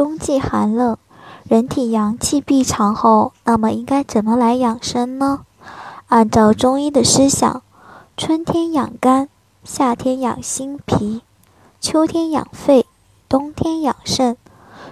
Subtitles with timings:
[0.00, 0.96] 冬季寒冷，
[1.44, 5.44] 人体阳气闭藏后，那么应该怎么来养生呢？
[6.08, 7.62] 按照中医的思想，
[8.16, 9.28] 春天养肝，
[9.62, 11.20] 夏天养心脾，
[11.82, 12.86] 秋天养肺，
[13.28, 14.38] 冬天养肾。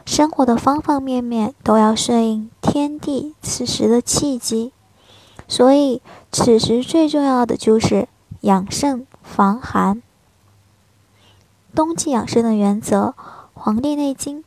[0.04, 4.74] 生活的方方面面都要顺应天地此时的气机，
[5.48, 8.08] 所以此时最重要的就是
[8.42, 10.02] 养肾防寒。
[11.74, 13.14] 冬季养生的原则，
[13.54, 14.40] 《黄帝内经》。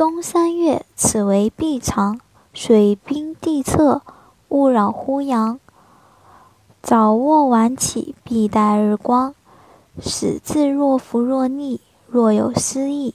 [0.00, 2.18] 冬三月，此为闭藏，
[2.54, 4.00] 水冰地侧，
[4.48, 5.60] 勿扰乎阳。
[6.80, 9.34] 早卧晚起，必待日光。
[10.00, 13.14] 使自若服若逆，若有失意，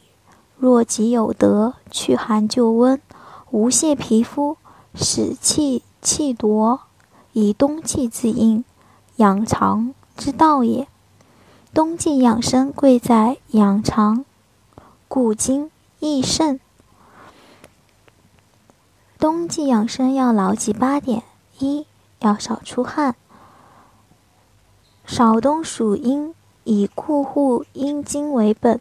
[0.59, 3.02] 若即有得，去寒就温，
[3.50, 4.58] 无泄皮肤，
[4.94, 6.81] 使气气夺，
[7.33, 8.63] 以冬气自应，
[9.16, 10.88] 养藏之道也。
[11.73, 14.23] 冬季养生贵在养藏，
[15.08, 16.59] 固精益肾。
[19.25, 21.23] 冬季养生要牢记八点：
[21.57, 21.87] 一
[22.19, 23.15] 要少出汗。
[25.03, 28.79] 少冬属阴，以固护阴经为本，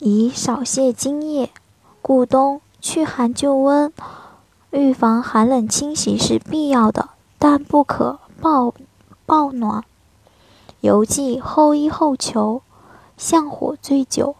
[0.00, 1.52] 以少泄津液，
[2.02, 3.92] 故冬去寒就温，
[4.70, 8.74] 预防寒冷侵袭是必要的，但不可暴
[9.26, 9.84] 暴暖。
[10.80, 12.62] 尤忌后衣后裘，
[13.16, 14.34] 向火醉酒，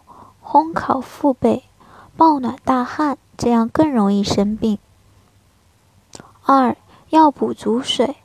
[0.44, 1.62] 烘烤腹背，
[2.16, 3.16] 暴暖大汗。
[3.40, 4.78] 这样更容易生病。
[6.44, 6.76] 二
[7.08, 8.16] 要补足水。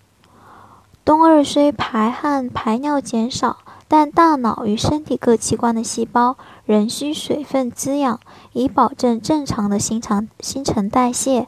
[1.06, 8.20] 冬日虽排汗排尿减少，但大脑与身体各器官的细胞仍需水分滋养，
[8.52, 11.48] 以保证正常的新陈新陈代谢，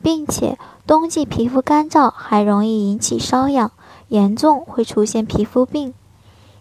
[0.00, 0.56] 并且
[0.86, 3.72] 冬季皮肤干燥还容易引起瘙痒，
[4.08, 5.92] 严重会出现皮肤病。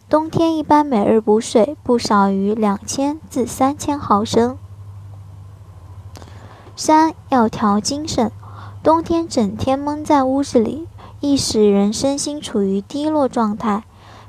[0.10, 4.58] 冬天一般每日补水不少于两千至三千毫升。
[6.84, 8.31] 三要调精神，
[8.81, 10.88] 冬天整天闷在屋子里，
[11.19, 13.84] 易使人身心处于低落状态。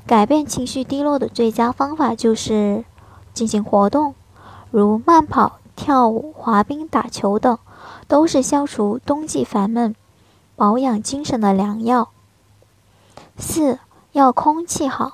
[0.05, 2.85] 改变情绪低落的最佳方法就是
[3.33, 4.13] 进行活动，
[4.69, 7.57] 如慢跑、跳舞、滑冰、打球等，
[8.07, 9.95] 都是消除冬季烦闷、
[10.55, 12.09] 保养精神的良药。
[13.35, 13.79] 四
[14.11, 15.13] 要空气好，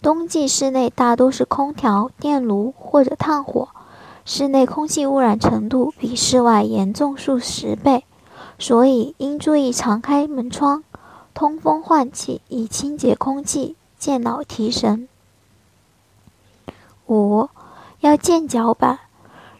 [0.00, 3.70] 冬季室内大多是空调、电炉或者炭火。
[4.30, 8.04] 室内空气污染程度比室外严重数十倍，
[8.58, 10.84] 所以应注意常开门窗，
[11.32, 15.08] 通风换气，以清洁空气，健脑提神。
[17.06, 17.48] 五
[18.00, 18.98] 要健脚板，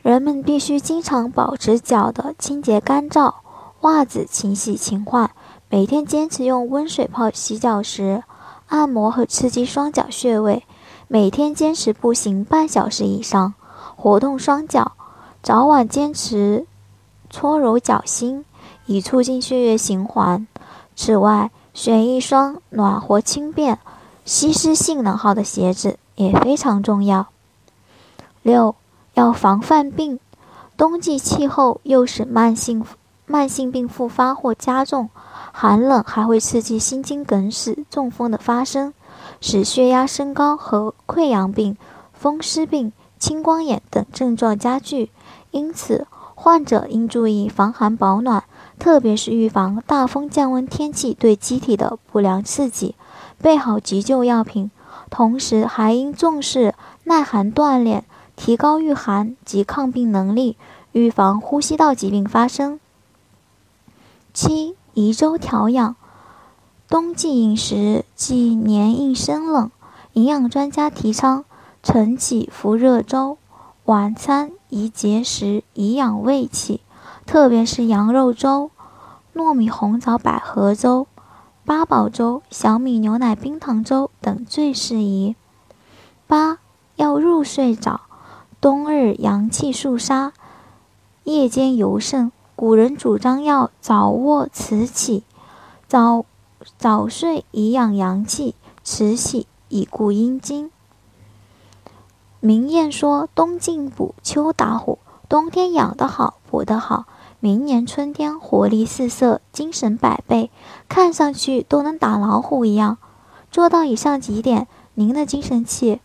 [0.03, 3.37] 人们必须经常保持脚的清洁干燥，
[3.81, 5.31] 袜子勤洗勤换，
[5.71, 8.23] 每天坚持用温水泡洗脚时，
[8.67, 10.67] 按摩和刺激双脚穴位，
[11.09, 13.55] 每天坚持步行半小时以上。
[14.01, 14.93] 活动双脚，
[15.43, 16.67] 早晚坚持
[17.29, 18.45] 搓揉脚心，
[18.87, 20.47] 以促进血液循环。
[20.95, 23.81] 此外，选一双暖和轻便、
[24.25, 27.27] 吸湿性能好的鞋子也非常重要。
[28.43, 28.77] 六
[29.15, 30.21] 要防范病，
[30.77, 32.85] 冬季气候又使慢性
[33.27, 35.11] 慢性病复发或加重，
[35.51, 38.95] 寒冷还会刺激心肌梗死、中风的发生，
[39.41, 41.77] 使血压升高和溃疡病、
[42.13, 42.93] 风湿病。
[43.19, 45.11] 青光眼等症状加剧，
[45.51, 48.45] 因此患者应注意防寒保暖，
[48.79, 52.95] 特别是预防大风降温天气对机体的不良刺激，
[53.43, 54.71] 备好急救药品。
[55.11, 58.05] 同时，还应重视耐寒锻炼，
[58.37, 60.57] 提高御寒及抗病能力，
[60.93, 62.79] 预防呼吸道疾病发生。
[64.35, 65.97] 七宜粥调养，
[66.89, 69.71] 冬季饮食忌黏硬生冷，
[70.13, 71.45] 营养专家提倡。
[71.91, 73.39] 晨起服热粥，
[73.87, 76.83] 晚餐宜节食以养胃气，
[77.25, 78.71] 特别是羊肉粥、
[79.35, 81.07] 糯米红枣百合粥、
[81.65, 85.35] 八宝粥、小米牛奶冰糖粥等最适宜。
[86.27, 86.59] 八
[86.97, 88.03] 要入睡早，
[88.61, 90.35] 冬日阳气肃杀，
[91.25, 92.31] 夜间尤甚。
[92.55, 95.25] 古人主张要早卧迟起，
[95.87, 96.27] 早
[96.77, 100.71] 早睡以养阳气，迟起以固阴精。
[102.41, 104.99] 明谚说：“冬进补，秋打虎。”
[105.29, 107.05] 冬天养得好，补得好，
[107.39, 110.51] 明年春天活力四射，精神百倍，
[110.89, 112.97] 看上去都能打老虎一样。
[113.51, 116.01] 做到以上几点，您的精神气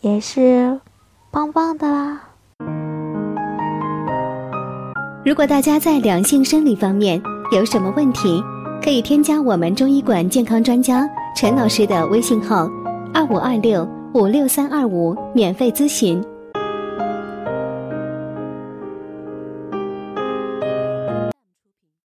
[0.00, 0.80] 也是
[1.30, 2.22] 棒棒的啦。
[5.24, 7.22] 如果大家在两性生理方面
[7.52, 8.42] 有什么问题，
[8.82, 12.68] 可以添加我们中医馆健康专家陈老师的微信号：
[13.14, 16.22] 二五二六五六三二五，免费咨询。